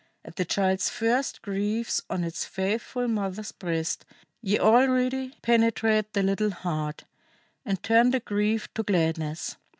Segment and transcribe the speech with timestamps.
[0.25, 4.03] At the child's first griefs on its faithful mother's breast,
[4.41, 7.03] ye already penetrate the little heart,
[7.65, 9.57] and turn the grief to gladness.